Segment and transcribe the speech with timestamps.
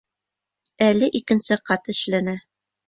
[0.87, 2.37] Әле икенсе ҡат эшләнә.